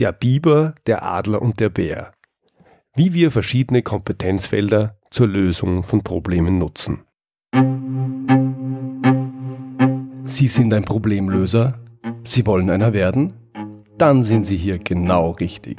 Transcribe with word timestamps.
Der 0.00 0.12
Biber, 0.12 0.74
der 0.86 1.02
Adler 1.02 1.42
und 1.42 1.60
der 1.60 1.68
Bär. 1.68 2.12
Wie 2.94 3.12
wir 3.12 3.30
verschiedene 3.30 3.82
Kompetenzfelder 3.82 4.96
zur 5.10 5.26
Lösung 5.26 5.82
von 5.82 6.00
Problemen 6.00 6.56
nutzen. 6.56 7.04
Sie 10.22 10.48
sind 10.48 10.72
ein 10.72 10.84
Problemlöser? 10.84 11.78
Sie 12.24 12.46
wollen 12.46 12.70
einer 12.70 12.94
werden? 12.94 13.34
Dann 13.98 14.22
sind 14.22 14.46
Sie 14.46 14.56
hier 14.56 14.78
genau 14.78 15.32
richtig. 15.32 15.76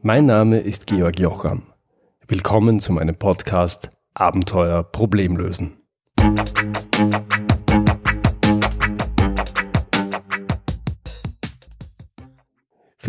Mein 0.00 0.24
Name 0.24 0.60
ist 0.60 0.86
Georg 0.86 1.20
Jocham. 1.20 1.64
Willkommen 2.28 2.80
zu 2.80 2.94
meinem 2.94 3.16
Podcast 3.16 3.90
Abenteuer 4.14 4.84
Problemlösen. 4.84 5.76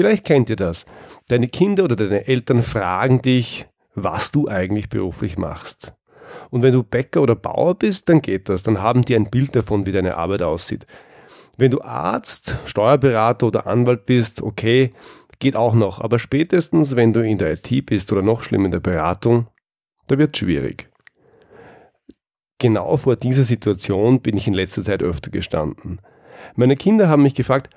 Vielleicht 0.01 0.25
kennt 0.25 0.49
ihr 0.49 0.55
das. 0.55 0.87
Deine 1.27 1.47
Kinder 1.47 1.83
oder 1.83 1.95
deine 1.95 2.27
Eltern 2.27 2.63
fragen 2.63 3.21
dich, 3.21 3.67
was 3.93 4.31
du 4.31 4.47
eigentlich 4.47 4.89
beruflich 4.89 5.37
machst. 5.37 5.93
Und 6.49 6.63
wenn 6.63 6.73
du 6.73 6.81
Bäcker 6.81 7.21
oder 7.21 7.35
Bauer 7.35 7.75
bist, 7.75 8.09
dann 8.09 8.19
geht 8.19 8.49
das. 8.49 8.63
Dann 8.63 8.81
haben 8.81 9.03
die 9.03 9.15
ein 9.15 9.29
Bild 9.29 9.55
davon, 9.55 9.85
wie 9.85 9.91
deine 9.91 10.17
Arbeit 10.17 10.41
aussieht. 10.41 10.87
Wenn 11.55 11.69
du 11.69 11.83
Arzt, 11.83 12.57
Steuerberater 12.65 13.45
oder 13.45 13.67
Anwalt 13.67 14.07
bist, 14.07 14.41
okay, 14.41 14.89
geht 15.37 15.55
auch 15.55 15.75
noch. 15.75 16.01
Aber 16.01 16.17
spätestens, 16.17 16.95
wenn 16.95 17.13
du 17.13 17.23
in 17.23 17.37
der 17.37 17.51
IT 17.51 17.85
bist 17.85 18.11
oder 18.11 18.23
noch 18.23 18.41
schlimmer 18.41 18.65
in 18.65 18.71
der 18.71 18.79
Beratung, 18.79 19.49
da 20.07 20.17
wird 20.17 20.35
es 20.35 20.39
schwierig. 20.39 20.89
Genau 22.57 22.97
vor 22.97 23.17
dieser 23.17 23.43
Situation 23.43 24.19
bin 24.19 24.35
ich 24.35 24.47
in 24.47 24.55
letzter 24.55 24.83
Zeit 24.83 25.03
öfter 25.03 25.29
gestanden. 25.29 26.01
Meine 26.55 26.75
Kinder 26.75 27.07
haben 27.07 27.21
mich 27.21 27.35
gefragt, 27.35 27.69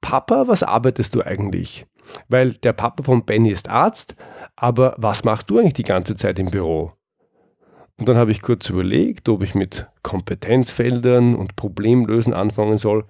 Papa, 0.00 0.48
was 0.48 0.62
arbeitest 0.62 1.14
du 1.14 1.22
eigentlich? 1.22 1.86
Weil 2.28 2.54
der 2.54 2.72
Papa 2.72 3.02
von 3.02 3.24
Benny 3.24 3.50
ist 3.50 3.68
Arzt, 3.68 4.16
aber 4.56 4.94
was 4.98 5.24
machst 5.24 5.50
du 5.50 5.58
eigentlich 5.58 5.74
die 5.74 5.82
ganze 5.82 6.16
Zeit 6.16 6.38
im 6.38 6.50
Büro? 6.50 6.92
Und 7.98 8.08
dann 8.08 8.16
habe 8.16 8.32
ich 8.32 8.40
kurz 8.40 8.68
überlegt, 8.70 9.28
ob 9.28 9.42
ich 9.42 9.54
mit 9.54 9.86
Kompetenzfeldern 10.02 11.36
und 11.36 11.56
Problemlösen 11.56 12.32
anfangen 12.32 12.78
soll. 12.78 13.04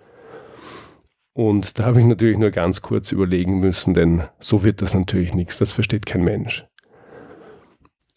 Und 1.33 1.79
da 1.79 1.85
habe 1.85 2.01
ich 2.01 2.07
natürlich 2.07 2.39
nur 2.39 2.51
ganz 2.51 2.83
kurz 2.83 3.13
überlegen 3.13 3.61
müssen, 3.61 3.95
denn 3.95 4.25
so 4.41 4.65
wird 4.65 4.83
das 4.83 4.95
natürlich 4.95 5.33
nichts, 5.33 5.59
das 5.59 5.73
versteht 5.73 6.07
kein 6.07 6.25
Mensch. 6.25 6.67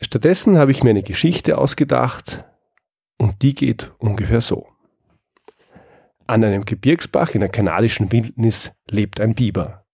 Stattdessen 0.02 0.58
habe 0.58 0.72
ich 0.72 0.84
mir 0.84 0.90
eine 0.90 1.04
Geschichte 1.04 1.58
ausgedacht 1.58 2.44
und 3.18 3.42
die 3.44 3.54
geht 3.54 3.92
ungefähr 4.00 4.42
so. 4.42 4.68
An 6.26 6.44
einem 6.44 6.64
Gebirgsbach 6.64 7.34
in 7.34 7.42
der 7.42 7.50
kanadischen 7.50 8.12
Wildnis 8.12 8.72
lebt 8.90 9.20
ein 9.20 9.36
Biber. 9.36 9.86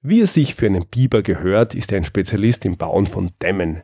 Wie 0.00 0.20
es 0.20 0.32
sich 0.32 0.54
für 0.54 0.66
einen 0.66 0.86
Biber 0.86 1.22
gehört, 1.22 1.74
ist 1.74 1.92
er 1.92 1.98
ein 1.98 2.04
Spezialist 2.04 2.64
im 2.64 2.78
Bauen 2.78 3.06
von 3.06 3.32
Dämmen. 3.42 3.82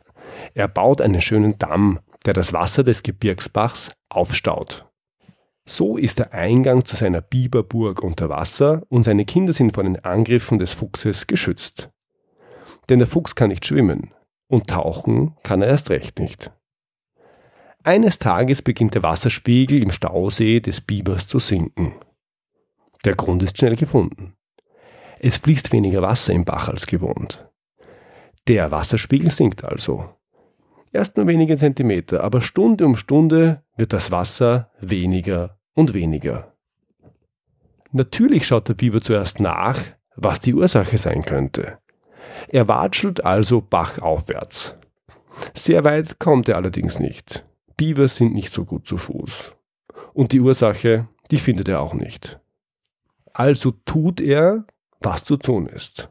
Er 0.55 0.69
baut 0.69 1.03
einen 1.03 1.21
schönen 1.21 1.59
Damm, 1.59 2.01
der 2.25 2.33
das 2.33 2.55
Wasser 2.55 2.83
des 2.83 3.03
Gebirgsbachs 3.03 3.91
aufstaut. 4.09 4.87
So 5.69 5.99
ist 5.99 6.19
der 6.19 6.33
Eingang 6.33 6.85
zu 6.85 6.97
seiner 6.97 7.21
Biberburg 7.21 8.03
unter 8.03 8.31
Wasser 8.31 8.83
und 8.89 9.03
seine 9.03 9.27
Kinder 9.27 9.53
sind 9.53 9.75
vor 9.75 9.85
den 9.85 10.03
Angriffen 10.03 10.59
des 10.59 10.73
Fuchses 10.73 11.27
geschützt. 11.27 11.91
Denn 12.89 13.01
der 13.01 13.09
Fuchs 13.09 13.35
kann 13.35 13.51
nicht 13.51 13.67
schwimmen 13.67 14.15
und 14.49 14.69
tauchen 14.69 15.35
kann 15.43 15.61
er 15.61 15.69
erst 15.69 15.91
recht 15.91 16.19
nicht. 16.21 16.53
Eines 17.87 18.19
Tages 18.19 18.63
beginnt 18.63 18.97
der 18.97 19.05
Wasserspiegel 19.05 19.81
im 19.81 19.93
Stausee 19.93 20.59
des 20.59 20.81
Bibers 20.81 21.29
zu 21.29 21.39
sinken. 21.39 21.93
Der 23.05 23.15
Grund 23.15 23.45
ist 23.45 23.57
schnell 23.57 23.77
gefunden. 23.77 24.35
Es 25.21 25.37
fließt 25.37 25.71
weniger 25.71 26.03
Wasser 26.03 26.33
im 26.33 26.45
Bach 26.45 26.69
als 26.69 26.89
gewohnt. 26.89 27.49
Der 28.49 28.73
Wasserspiegel 28.73 29.31
sinkt 29.31 29.63
also. 29.63 30.17
Erst 30.91 31.17
nur 31.17 31.29
wenige 31.29 31.57
Zentimeter, 31.57 32.25
aber 32.25 32.41
Stunde 32.41 32.85
um 32.85 32.97
Stunde 32.97 33.63
wird 33.77 33.93
das 33.93 34.11
Wasser 34.11 34.73
weniger 34.81 35.61
und 35.73 35.95
weniger. 35.95 36.57
Natürlich 37.93 38.49
schaut 38.49 38.69
der 38.69 38.75
Biber 38.75 39.01
zuerst 39.01 39.39
nach, 39.39 39.79
was 40.17 40.41
die 40.41 40.55
Ursache 40.55 40.99
sein 40.99 41.23
könnte. 41.23 41.79
Er 42.49 42.67
watschelt 42.67 43.25
also 43.25 43.61
bachaufwärts. 43.61 44.77
Sehr 45.55 45.85
weit 45.85 46.19
kommt 46.19 46.49
er 46.49 46.57
allerdings 46.57 46.99
nicht. 46.99 47.47
Biber 47.77 48.09
sind 48.09 48.35
nicht 48.35 48.53
so 48.53 48.65
gut 48.65 48.87
zu 48.87 48.97
Fuß. 48.97 49.53
Und 50.15 50.33
die 50.33 50.41
Ursache, 50.41 51.09
die 51.31 51.37
findet 51.37 51.69
er 51.69 51.81
auch 51.81 51.95
nicht. 51.95 52.41
Also 53.33 53.73
tut 53.85 54.21
er, 54.21 54.65
was 55.01 55.25
zu 55.25 55.37
tun 55.37 55.67
ist. 55.67 56.09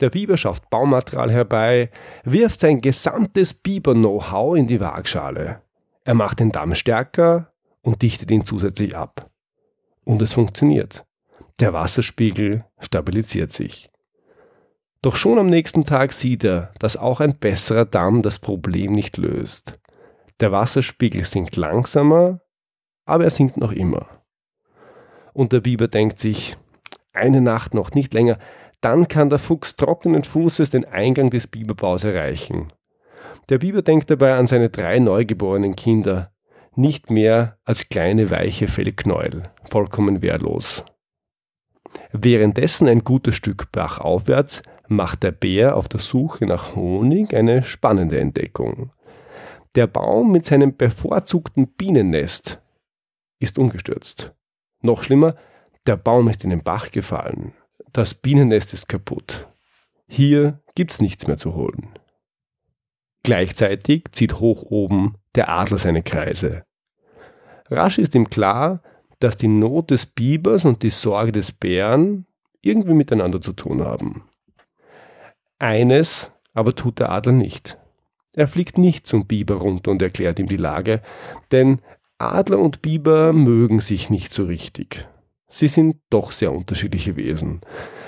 Der 0.00 0.10
Biber 0.10 0.36
schafft 0.36 0.68
Baumaterial 0.70 1.30
herbei, 1.30 1.90
wirft 2.24 2.60
sein 2.60 2.80
gesamtes 2.80 3.54
Biber-Know-how 3.54 4.56
in 4.56 4.66
die 4.66 4.80
Waagschale. 4.80 5.62
Er 6.04 6.14
macht 6.14 6.40
den 6.40 6.50
Damm 6.50 6.74
stärker 6.74 7.52
und 7.82 8.02
dichtet 8.02 8.30
ihn 8.30 8.44
zusätzlich 8.44 8.96
ab. 8.96 9.30
Und 10.04 10.22
es 10.22 10.32
funktioniert. 10.32 11.04
Der 11.60 11.72
Wasserspiegel 11.72 12.64
stabilisiert 12.78 13.52
sich. 13.52 13.88
Doch 15.02 15.16
schon 15.16 15.38
am 15.38 15.46
nächsten 15.46 15.84
Tag 15.84 16.12
sieht 16.12 16.44
er, 16.44 16.72
dass 16.78 16.96
auch 16.96 17.20
ein 17.20 17.38
besserer 17.38 17.84
Damm 17.84 18.22
das 18.22 18.38
Problem 18.38 18.92
nicht 18.92 19.16
löst. 19.16 19.78
Der 20.40 20.52
Wasserspiegel 20.52 21.24
sinkt 21.24 21.56
langsamer, 21.56 22.40
aber 23.06 23.24
er 23.24 23.30
sinkt 23.30 23.56
noch 23.56 23.72
immer. 23.72 24.06
Und 25.32 25.52
der 25.52 25.60
Biber 25.60 25.88
denkt 25.88 26.18
sich, 26.18 26.56
eine 27.12 27.40
Nacht 27.40 27.72
noch, 27.72 27.92
nicht 27.92 28.12
länger, 28.12 28.38
dann 28.80 29.08
kann 29.08 29.30
der 29.30 29.38
Fuchs 29.38 29.76
trockenen 29.76 30.22
Fußes 30.22 30.70
den 30.70 30.84
Eingang 30.84 31.30
des 31.30 31.46
Biberbaus 31.46 32.04
erreichen. 32.04 32.72
Der 33.48 33.58
Biber 33.58 33.82
denkt 33.82 34.10
dabei 34.10 34.34
an 34.34 34.46
seine 34.46 34.68
drei 34.68 34.98
neugeborenen 34.98 35.76
Kinder, 35.76 36.32
nicht 36.74 37.10
mehr 37.10 37.58
als 37.64 37.88
kleine 37.88 38.30
weiche 38.30 38.68
Fellknäuel, 38.68 39.44
vollkommen 39.70 40.20
wehrlos. 40.20 40.84
Währenddessen 42.12 42.88
ein 42.88 43.04
gutes 43.04 43.34
Stück 43.36 43.72
bachaufwärts 43.72 44.62
macht 44.88 45.22
der 45.22 45.32
Bär 45.32 45.76
auf 45.76 45.88
der 45.88 46.00
Suche 46.00 46.44
nach 46.44 46.76
Honig 46.76 47.34
eine 47.34 47.62
spannende 47.62 48.20
Entdeckung. 48.20 48.90
Der 49.76 49.86
Baum 49.86 50.32
mit 50.32 50.46
seinem 50.46 50.74
bevorzugten 50.74 51.68
Bienennest 51.68 52.62
ist 53.38 53.58
umgestürzt. 53.58 54.32
Noch 54.80 55.02
schlimmer, 55.02 55.36
der 55.86 55.98
Baum 55.98 56.28
ist 56.28 56.44
in 56.44 56.50
den 56.50 56.62
Bach 56.62 56.90
gefallen. 56.90 57.52
Das 57.92 58.14
Bienennest 58.14 58.72
ist 58.72 58.88
kaputt. 58.88 59.48
Hier 60.08 60.62
gibt's 60.74 61.02
nichts 61.02 61.26
mehr 61.26 61.36
zu 61.36 61.54
holen. 61.54 61.90
Gleichzeitig 63.22 64.04
zieht 64.12 64.40
hoch 64.40 64.62
oben 64.62 65.16
der 65.34 65.50
Adler 65.50 65.76
seine 65.76 66.02
Kreise. 66.02 66.64
Rasch 67.68 67.98
ist 67.98 68.14
ihm 68.14 68.30
klar, 68.30 68.82
dass 69.18 69.36
die 69.36 69.48
Not 69.48 69.90
des 69.90 70.06
Bibers 70.06 70.64
und 70.64 70.82
die 70.84 70.90
Sorge 70.90 71.32
des 71.32 71.52
Bären 71.52 72.24
irgendwie 72.62 72.94
miteinander 72.94 73.42
zu 73.42 73.52
tun 73.52 73.84
haben. 73.84 74.24
Eines 75.58 76.30
aber 76.54 76.74
tut 76.74 76.98
der 76.98 77.10
Adler 77.10 77.32
nicht. 77.32 77.76
Er 78.36 78.46
fliegt 78.46 78.78
nicht 78.78 79.06
zum 79.06 79.26
Biber 79.26 79.56
runter 79.56 79.90
und 79.90 80.02
erklärt 80.02 80.38
ihm 80.38 80.46
die 80.46 80.58
Lage, 80.58 81.00
denn 81.50 81.80
Adler 82.18 82.58
und 82.58 82.82
Biber 82.82 83.32
mögen 83.32 83.80
sich 83.80 84.10
nicht 84.10 84.32
so 84.32 84.44
richtig. 84.44 85.08
Sie 85.48 85.68
sind 85.68 85.96
doch 86.10 86.32
sehr 86.32 86.52
unterschiedliche 86.52 87.16
Wesen. 87.16 87.62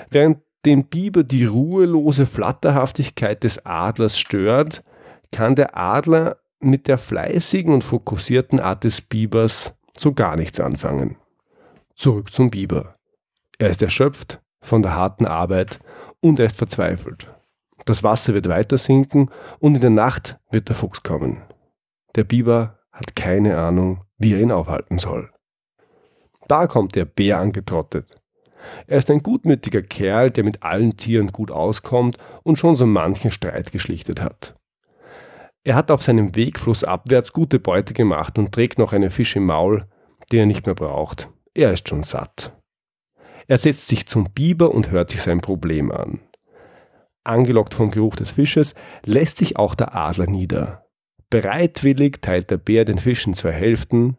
Während 0.09 0.39
den 0.65 0.85
Biber 0.85 1.23
die 1.23 1.45
ruhelose 1.45 2.25
Flatterhaftigkeit 2.25 3.43
des 3.43 3.65
Adlers 3.65 4.19
stört, 4.19 4.83
kann 5.31 5.55
der 5.55 5.75
Adler 5.75 6.37
mit 6.59 6.87
der 6.87 6.97
fleißigen 6.97 7.73
und 7.73 7.83
fokussierten 7.83 8.59
Art 8.59 8.83
des 8.83 9.01
Bibers 9.01 9.75
so 9.97 10.13
gar 10.13 10.35
nichts 10.35 10.59
anfangen. 10.59 11.15
Zurück 11.95 12.31
zum 12.31 12.51
Biber. 12.51 12.95
Er 13.57 13.69
ist 13.69 13.81
erschöpft 13.81 14.41
von 14.61 14.83
der 14.83 14.95
harten 14.95 15.25
Arbeit 15.25 15.79
und 16.19 16.39
er 16.39 16.45
ist 16.45 16.57
verzweifelt. 16.57 17.27
Das 17.85 18.03
Wasser 18.03 18.33
wird 18.33 18.49
weiter 18.49 18.77
sinken 18.77 19.29
und 19.59 19.75
in 19.75 19.81
der 19.81 19.89
Nacht 19.89 20.39
wird 20.51 20.69
der 20.69 20.75
Fuchs 20.75 21.03
kommen. 21.03 21.41
Der 22.15 22.23
Biber 22.23 22.79
hat 22.91 23.15
keine 23.15 23.57
Ahnung, 23.57 24.03
wie 24.17 24.33
er 24.33 24.41
ihn 24.41 24.51
aufhalten 24.51 24.99
soll. 24.99 25.31
Da 26.47 26.67
kommt 26.67 26.95
der 26.95 27.05
Bär 27.05 27.39
angetrottet. 27.39 28.19
Er 28.87 28.97
ist 28.97 29.09
ein 29.09 29.19
gutmütiger 29.19 29.81
Kerl, 29.81 30.31
der 30.31 30.43
mit 30.43 30.63
allen 30.63 30.97
Tieren 30.97 31.27
gut 31.27 31.51
auskommt 31.51 32.17
und 32.43 32.57
schon 32.57 32.75
so 32.75 32.85
manchen 32.85 33.31
Streit 33.31 33.71
geschlichtet 33.71 34.21
hat. 34.21 34.55
Er 35.63 35.75
hat 35.75 35.91
auf 35.91 36.01
seinem 36.01 36.35
Weg 36.35 36.59
flussabwärts 36.59 37.33
gute 37.33 37.59
Beute 37.59 37.93
gemacht 37.93 38.37
und 38.39 38.51
trägt 38.51 38.79
noch 38.79 38.93
einen 38.93 39.09
Fisch 39.09 39.35
im 39.35 39.45
Maul, 39.45 39.85
den 40.31 40.39
er 40.39 40.45
nicht 40.45 40.65
mehr 40.65 40.75
braucht. 40.75 41.29
Er 41.53 41.71
ist 41.71 41.87
schon 41.87 42.03
satt. 42.03 42.55
Er 43.47 43.57
setzt 43.57 43.87
sich 43.87 44.05
zum 44.05 44.25
Biber 44.25 44.71
und 44.71 44.91
hört 44.91 45.11
sich 45.11 45.21
sein 45.21 45.41
Problem 45.41 45.91
an. 45.91 46.19
Angelockt 47.23 47.73
vom 47.73 47.91
Geruch 47.91 48.15
des 48.15 48.31
Fisches 48.31 48.75
lässt 49.05 49.37
sich 49.37 49.57
auch 49.57 49.75
der 49.75 49.95
Adler 49.95 50.27
nieder. 50.27 50.85
Bereitwillig 51.29 52.21
teilt 52.21 52.49
der 52.49 52.57
Bär 52.57 52.85
den 52.85 52.97
Fisch 52.97 53.27
in 53.27 53.33
zwei 53.33 53.51
Hälften 53.51 54.17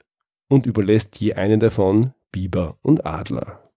und 0.48 0.66
überlässt 0.66 1.20
je 1.20 1.34
einen 1.34 1.60
davon 1.60 2.12
Biber 2.30 2.78
und 2.82 3.04
Adler. 3.04 3.70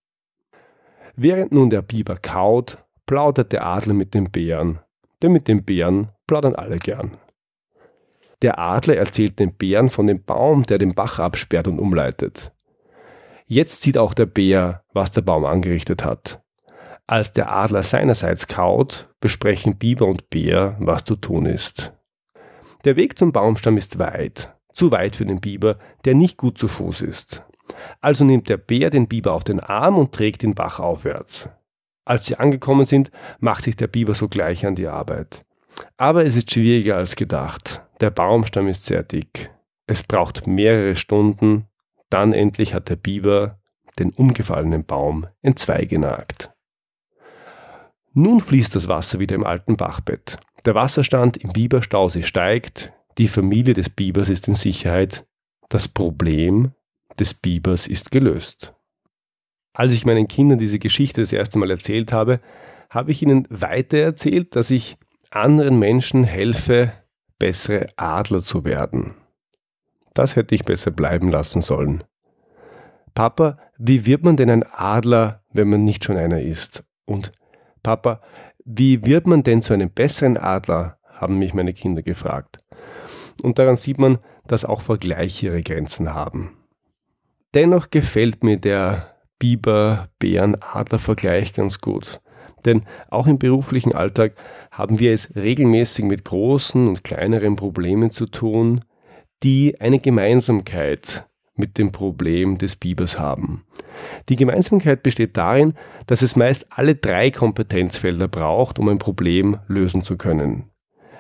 Während 1.16 1.52
nun 1.52 1.70
der 1.70 1.82
Biber 1.82 2.16
kaut, 2.16 2.78
plaudert 3.06 3.52
der 3.52 3.66
Adler 3.66 3.94
mit 3.94 4.14
dem 4.14 4.32
Bären, 4.32 4.80
denn 5.22 5.32
mit 5.32 5.48
dem 5.48 5.64
Bären 5.64 6.10
plaudern 6.28 6.56
alle 6.56 6.78
gern. 6.78 7.18
Der 8.44 8.60
Adler 8.60 8.98
erzählt 8.98 9.40
dem 9.40 9.54
Bären 9.54 9.90
von 9.90 10.06
dem 10.06 10.24
Baum, 10.24 10.64
der 10.64 10.78
den 10.78 10.94
Bach 10.94 11.18
absperrt 11.18 11.68
und 11.68 11.80
umleitet. 11.80 12.52
Jetzt 13.46 13.82
sieht 13.82 13.98
auch 13.98 14.14
der 14.14 14.26
Bär, 14.26 14.84
was 14.94 15.12
der 15.12 15.22
Baum 15.22 15.46
angerichtet 15.46 16.04
hat. 16.04 16.43
Als 17.06 17.34
der 17.34 17.52
Adler 17.52 17.84
seinerseits 17.84 18.48
kaut, 18.48 19.10
besprechen 19.20 19.78
Biber 19.78 20.06
und 20.08 20.30
Bär, 20.30 20.78
was 20.80 21.04
zu 21.04 21.16
tun 21.16 21.46
ist. 21.46 21.94
Der 22.86 22.96
Weg 22.96 23.18
zum 23.18 23.32
Baumstamm 23.32 23.78
ist 23.78 24.00
weit, 24.00 24.56
zu 24.74 24.92
weit 24.92 25.18
für 25.18 25.26
den 25.26 25.40
Biber, 25.40 25.78
der 26.06 26.16
nicht 26.16 26.38
gut 26.38 26.58
zu 26.58 26.68
Fuß 26.68 27.02
ist. 27.02 27.44
Also 28.00 28.24
nimmt 28.24 28.48
der 28.50 28.58
Bär 28.58 28.90
den 28.90 29.08
Biber 29.08 29.34
auf 29.34 29.44
den 29.44 29.60
Arm 29.60 29.98
und 29.98 30.14
trägt 30.14 30.44
den 30.44 30.56
Bach 30.56 30.80
aufwärts. 30.80 31.50
Als 32.06 32.26
sie 32.26 32.38
angekommen 32.38 32.86
sind, 32.86 33.12
macht 33.40 33.66
sich 33.66 33.76
der 33.76 33.88
Biber 33.88 34.14
sogleich 34.14 34.66
an 34.66 34.76
die 34.76 34.88
Arbeit. 34.88 35.46
Aber 35.98 36.26
es 36.26 36.36
ist 36.36 36.52
schwieriger 36.52 36.98
als 36.98 37.16
gedacht. 37.16 37.82
Der 38.00 38.12
Baumstamm 38.12 38.68
ist 38.68 38.86
sehr 38.86 39.04
dick. 39.04 39.52
Es 39.88 40.04
braucht 40.04 40.48
mehrere 40.48 40.96
Stunden. 40.96 41.68
Dann 42.10 42.34
endlich 42.34 42.74
hat 42.74 42.90
der 42.90 42.96
Biber 42.96 43.60
den 44.00 44.12
umgefallenen 44.12 44.86
Baum 44.86 45.28
entzwei 45.42 45.86
genagt. 45.86 46.53
Nun 48.14 48.40
fließt 48.40 48.76
das 48.76 48.88
Wasser 48.88 49.20
wieder 49.20 49.36
im 49.36 49.46
alten 49.46 49.76
Bachbett. 49.76 50.38
Der 50.66 50.76
Wasserstand 50.76 51.38
im 51.38 51.52
Biberstausee 51.52 52.24
steigt. 52.24 52.94
Die 53.18 53.28
Familie 53.28 53.74
des 53.74 53.90
Bibers 53.90 54.30
ist 54.30 54.48
in 54.48 54.56
Sicherheit. 54.56 55.26
Das 55.70 55.88
Problem 55.88 56.72
des 57.20 57.34
Bibers 57.34 57.88
ist 57.88 58.12
gelöst. 58.12 58.74
Als 59.74 59.94
ich 59.94 60.06
meinen 60.06 60.28
Kindern 60.28 60.60
diese 60.60 60.80
Geschichte 60.80 61.22
das 61.22 61.34
erste 61.34 61.58
Mal 61.58 61.72
erzählt 61.72 62.14
habe, 62.14 62.40
habe 62.90 63.12
ich 63.12 63.24
ihnen 63.24 63.48
weiter 63.50 63.98
erzählt, 63.98 64.56
dass 64.56 64.70
ich 64.70 64.98
anderen 65.32 65.80
Menschen 65.80 66.24
helfe, 66.24 66.94
bessere 67.40 67.88
Adler 67.98 68.44
zu 68.44 68.64
werden. 68.66 69.16
Das 70.14 70.36
hätte 70.36 70.54
ich 70.54 70.64
besser 70.64 70.92
bleiben 70.92 71.30
lassen 71.30 71.62
sollen. 71.62 72.04
Papa, 73.16 73.58
wie 73.78 74.06
wird 74.06 74.24
man 74.24 74.38
denn 74.38 74.52
ein 74.52 74.64
Adler, 74.64 75.44
wenn 75.52 75.70
man 75.70 75.84
nicht 75.84 76.04
schon 76.04 76.18
einer 76.18 76.42
ist? 76.42 76.84
Und 77.06 77.32
Papa, 77.84 78.22
wie 78.66 79.06
wird 79.06 79.28
man 79.28 79.44
denn 79.44 79.62
zu 79.62 79.74
einem 79.74 79.92
besseren 79.92 80.38
Adler? 80.38 80.98
haben 81.14 81.40
mich 81.40 81.54
meine 81.54 81.74
Kinder 81.74 82.02
gefragt. 82.02 82.58
Und 83.44 83.60
daran 83.60 83.76
sieht 83.78 84.00
man, 84.00 84.18
dass 84.46 84.66
auch 84.66 84.82
Vergleiche 84.82 85.46
ihre 85.48 85.62
Grenzen 85.62 86.14
haben. 86.14 86.58
Dennoch 87.54 87.92
gefällt 87.92 88.44
mir 88.44 88.58
der 88.58 89.16
Biber-Bären-Adler-Vergleich 89.40 91.54
ganz 91.54 91.80
gut. 91.80 92.20
Denn 92.66 92.84
auch 93.10 93.28
im 93.28 93.40
beruflichen 93.40 93.94
Alltag 93.94 94.34
haben 94.72 95.00
wir 95.00 95.14
es 95.14 95.36
regelmäßig 95.36 96.06
mit 96.06 96.24
großen 96.26 96.88
und 96.88 97.04
kleineren 97.04 97.56
Problemen 97.56 98.10
zu 98.12 98.26
tun, 98.26 98.84
die 99.44 99.80
eine 99.82 100.00
Gemeinsamkeit 100.00 101.28
mit 101.56 101.78
dem 101.78 101.92
Problem 101.92 102.58
des 102.58 102.76
Bibers 102.76 103.20
haben. 103.20 103.66
Die 104.30 104.36
Gemeinsamkeit 104.36 105.04
besteht 105.04 105.38
darin, 105.38 105.74
dass 106.08 106.22
es 106.22 106.36
meist 106.36 106.66
alle 106.70 106.96
drei 106.96 107.32
Kompetenzfelder 107.32 108.28
braucht, 108.28 108.80
um 108.80 108.90
ein 108.90 108.98
Problem 108.98 109.58
lösen 109.68 110.04
zu 110.04 110.18
können. 110.18 110.70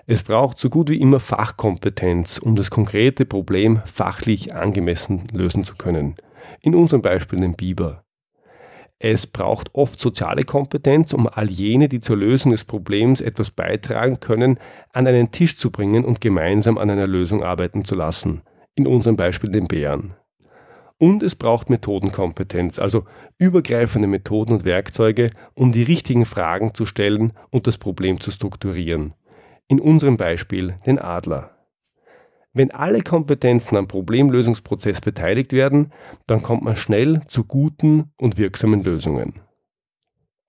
Es 0.05 0.23
braucht 0.23 0.59
so 0.59 0.69
gut 0.69 0.89
wie 0.89 0.99
immer 0.99 1.19
Fachkompetenz, 1.19 2.37
um 2.37 2.55
das 2.55 2.69
konkrete 2.69 3.25
Problem 3.25 3.81
fachlich 3.85 4.53
angemessen 4.53 5.23
lösen 5.31 5.63
zu 5.63 5.75
können. 5.75 6.15
In 6.59 6.75
unserem 6.75 7.01
Beispiel 7.01 7.39
den 7.39 7.55
Biber. 7.55 8.03
Es 8.99 9.27
braucht 9.27 9.75
oft 9.75 9.99
soziale 9.99 10.43
Kompetenz, 10.43 11.13
um 11.13 11.27
all 11.27 11.49
jene, 11.49 11.89
die 11.89 11.99
zur 11.99 12.17
Lösung 12.17 12.51
des 12.51 12.63
Problems 12.63 13.21
etwas 13.21 13.51
beitragen 13.51 14.19
können, 14.19 14.57
an 14.91 15.07
einen 15.07 15.31
Tisch 15.31 15.57
zu 15.57 15.71
bringen 15.71 16.05
und 16.05 16.21
gemeinsam 16.21 16.77
an 16.77 16.89
einer 16.89 17.07
Lösung 17.07 17.43
arbeiten 17.43 17.83
zu 17.83 17.95
lassen. 17.95 18.43
In 18.75 18.87
unserem 18.87 19.17
Beispiel 19.17 19.51
den 19.51 19.67
Bären. 19.67 20.15
Und 20.97 21.23
es 21.23 21.35
braucht 21.35 21.69
Methodenkompetenz, 21.69 22.79
also 22.79 23.05
übergreifende 23.37 24.07
Methoden 24.07 24.53
und 24.53 24.65
Werkzeuge, 24.65 25.31
um 25.53 25.71
die 25.71 25.83
richtigen 25.83 26.25
Fragen 26.25 26.73
zu 26.73 26.85
stellen 26.85 27.33
und 27.49 27.67
das 27.67 27.77
Problem 27.77 28.19
zu 28.19 28.31
strukturieren. 28.31 29.13
In 29.67 29.79
unserem 29.79 30.17
Beispiel 30.17 30.75
den 30.85 30.99
Adler. 30.99 31.51
Wenn 32.53 32.71
alle 32.71 33.01
Kompetenzen 33.01 33.77
am 33.77 33.87
Problemlösungsprozess 33.87 35.01
beteiligt 35.01 35.53
werden, 35.53 35.91
dann 36.27 36.43
kommt 36.43 36.63
man 36.63 36.77
schnell 36.77 37.21
zu 37.27 37.45
guten 37.45 38.11
und 38.17 38.37
wirksamen 38.37 38.83
Lösungen. 38.83 39.41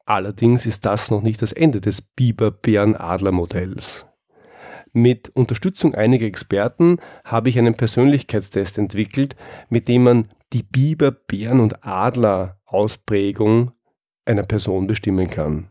Allerdings 0.05 0.67
ist 0.67 0.85
das 0.85 1.11
noch 1.11 1.23
nicht 1.23 1.40
das 1.40 1.52
Ende 1.52 1.81
des 1.81 2.02
Biber-Bären-Adler-Modells. 2.02 4.06
Mit 4.96 5.31
Unterstützung 5.35 5.96
einiger 5.96 6.25
Experten 6.25 6.99
habe 7.25 7.49
ich 7.49 7.58
einen 7.58 7.75
Persönlichkeitstest 7.75 8.79
entwickelt, 8.79 9.35
mit 9.69 9.88
dem 9.88 10.05
man 10.05 10.29
die 10.52 10.62
Biber, 10.62 11.11
Bären 11.11 11.58
und 11.58 11.85
Adler 11.85 12.61
Ausprägung 12.64 13.73
einer 14.25 14.44
Person 14.44 14.87
bestimmen 14.87 15.29
kann. 15.29 15.69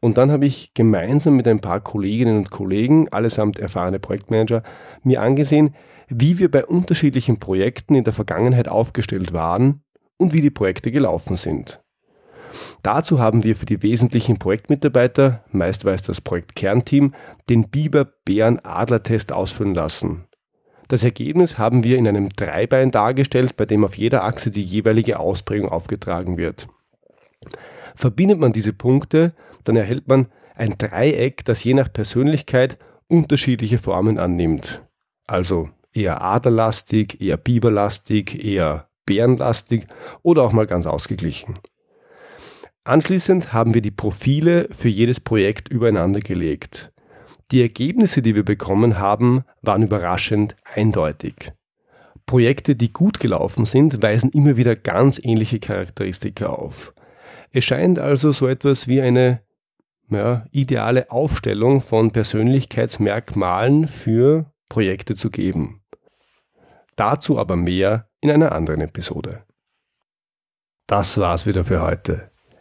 Und 0.00 0.18
dann 0.18 0.32
habe 0.32 0.44
ich 0.44 0.74
gemeinsam 0.74 1.36
mit 1.36 1.46
ein 1.46 1.60
paar 1.60 1.80
Kolleginnen 1.80 2.36
und 2.36 2.50
Kollegen, 2.50 3.08
allesamt 3.10 3.60
erfahrene 3.60 4.00
Projektmanager, 4.00 4.64
mir 5.04 5.22
angesehen, 5.22 5.76
wie 6.08 6.40
wir 6.40 6.50
bei 6.50 6.66
unterschiedlichen 6.66 7.38
Projekten 7.38 7.94
in 7.94 8.02
der 8.02 8.12
Vergangenheit 8.12 8.66
aufgestellt 8.66 9.34
waren 9.34 9.84
und 10.16 10.32
wie 10.32 10.40
die 10.40 10.50
Projekte 10.50 10.90
gelaufen 10.90 11.36
sind. 11.36 11.80
Dazu 12.82 13.18
haben 13.18 13.44
wir 13.44 13.56
für 13.56 13.66
die 13.66 13.82
wesentlichen 13.82 14.38
Projektmitarbeiter, 14.38 15.44
meist 15.50 15.84
weiß 15.84 16.02
das 16.02 16.20
Projektkernteam, 16.20 17.14
den 17.48 17.68
Biber-Bären-Adler-Test 17.68 19.32
ausführen 19.32 19.74
lassen. 19.74 20.26
Das 20.88 21.02
Ergebnis 21.02 21.58
haben 21.58 21.82
wir 21.82 21.98
in 21.98 22.06
einem 22.06 22.28
Dreibein 22.28 22.90
dargestellt, 22.90 23.56
bei 23.56 23.66
dem 23.66 23.84
auf 23.84 23.96
jeder 23.96 24.24
Achse 24.24 24.50
die 24.50 24.62
jeweilige 24.62 25.18
Ausprägung 25.18 25.68
aufgetragen 25.68 26.36
wird. 26.36 26.68
Verbindet 27.94 28.38
man 28.38 28.52
diese 28.52 28.72
Punkte, 28.72 29.34
dann 29.64 29.76
erhält 29.76 30.06
man 30.06 30.28
ein 30.54 30.76
Dreieck, 30.78 31.44
das 31.44 31.64
je 31.64 31.74
nach 31.74 31.92
Persönlichkeit 31.92 32.78
unterschiedliche 33.08 33.78
Formen 33.78 34.18
annimmt. 34.18 34.82
Also 35.26 35.70
eher 35.92 36.22
aderlastig, 36.22 37.20
eher 37.20 37.36
biberlastig, 37.36 38.44
eher 38.44 38.88
bärenlastig 39.06 39.86
oder 40.22 40.42
auch 40.42 40.52
mal 40.52 40.66
ganz 40.66 40.86
ausgeglichen. 40.86 41.54
Anschließend 42.86 43.52
haben 43.52 43.74
wir 43.74 43.82
die 43.82 43.90
Profile 43.90 44.68
für 44.70 44.88
jedes 44.88 45.18
Projekt 45.18 45.68
übereinander 45.68 46.20
gelegt. 46.20 46.92
Die 47.50 47.60
Ergebnisse, 47.60 48.22
die 48.22 48.36
wir 48.36 48.44
bekommen 48.44 49.00
haben, 49.00 49.42
waren 49.60 49.82
überraschend 49.82 50.54
eindeutig. 50.72 51.52
Projekte, 52.26 52.76
die 52.76 52.92
gut 52.92 53.18
gelaufen 53.18 53.64
sind, 53.64 54.02
weisen 54.02 54.30
immer 54.30 54.56
wieder 54.56 54.76
ganz 54.76 55.18
ähnliche 55.20 55.58
Charakteristika 55.58 56.46
auf. 56.46 56.94
Es 57.50 57.64
scheint 57.64 57.98
also 57.98 58.30
so 58.30 58.46
etwas 58.46 58.86
wie 58.86 59.00
eine 59.00 59.40
ja, 60.08 60.46
ideale 60.52 61.10
Aufstellung 61.10 61.80
von 61.80 62.12
Persönlichkeitsmerkmalen 62.12 63.88
für 63.88 64.52
Projekte 64.68 65.16
zu 65.16 65.30
geben. 65.30 65.82
Dazu 66.94 67.36
aber 67.36 67.56
mehr 67.56 68.08
in 68.20 68.30
einer 68.30 68.52
anderen 68.52 68.80
Episode. 68.80 69.42
Das 70.86 71.18
war's 71.18 71.46
wieder 71.46 71.64
für 71.64 71.82
heute. 71.82 72.30